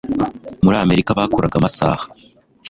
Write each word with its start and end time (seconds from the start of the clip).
muri 0.63 0.77
amerika 0.83 1.17
bakoraga 1.19 1.55
amasaha 1.57 2.03